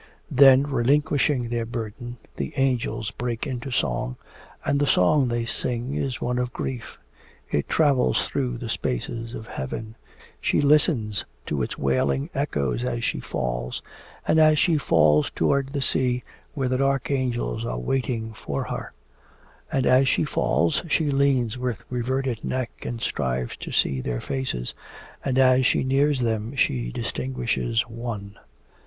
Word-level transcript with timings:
Then 0.31 0.63
relinquishing 0.63 1.49
their 1.49 1.67
burden, 1.67 2.17
the 2.35 2.53
angels 2.55 3.11
break 3.11 3.45
into 3.45 3.69
song, 3.69 4.17
and 4.65 4.79
the 4.79 4.87
song 4.87 5.27
they 5.27 5.45
sing 5.45 5.93
is 5.93 6.19
one 6.19 6.39
of 6.39 6.51
grief; 6.51 6.97
it 7.51 7.69
travels 7.69 8.25
through 8.25 8.57
the 8.57 8.67
spaces 8.67 9.35
of 9.35 9.45
heaven; 9.45 9.95
she 10.41 10.59
listens 10.59 11.23
to 11.45 11.61
its 11.61 11.77
wailing 11.77 12.31
echoes 12.33 12.83
as 12.83 13.03
she 13.03 13.19
falls 13.19 13.83
as 14.25 14.57
she 14.57 14.75
falls 14.79 15.29
towards 15.29 15.71
the 15.71 15.83
sea 15.83 16.23
where 16.55 16.67
the 16.67 16.79
dark 16.79 17.11
angels 17.11 17.63
are 17.63 17.77
waiting 17.77 18.33
for 18.33 18.63
her; 18.63 18.91
and 19.71 19.85
as 19.85 20.07
she 20.07 20.23
falls 20.23 20.81
she 20.89 21.11
leans 21.11 21.59
with 21.59 21.83
reverted 21.91 22.43
neck 22.43 22.71
and 22.81 23.01
strives 23.01 23.55
to 23.57 23.71
see 23.71 24.01
their 24.01 24.19
faces, 24.19 24.73
and 25.23 25.37
as 25.37 25.63
she 25.63 25.83
nears 25.83 26.21
them 26.21 26.55
she 26.55 26.91
distinguishes 26.91 27.81
one. 27.83 28.35